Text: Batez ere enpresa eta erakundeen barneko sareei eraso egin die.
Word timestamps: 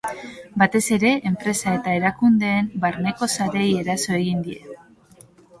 Batez 0.61 0.79
ere 0.95 1.11
enpresa 1.31 1.75
eta 1.81 1.93
erakundeen 1.99 2.71
barneko 2.87 3.31
sareei 3.37 3.69
eraso 3.85 4.17
egin 4.21 4.45
die. 4.49 4.59